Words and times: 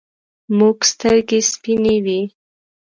موږک 0.57 0.79
سترگې 0.91 1.39
سپینې 1.51 1.95
وې. 2.05 2.19